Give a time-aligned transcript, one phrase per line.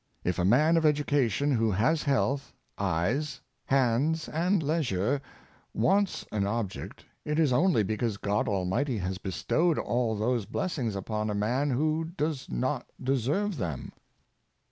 [0.23, 5.21] If a man of education, who has health, eyes, hands, and leisure,
[5.75, 11.29] wants an object, it is only because God Almighty has bestowed all those blessings upon
[11.29, 13.91] a man who does not deserve them.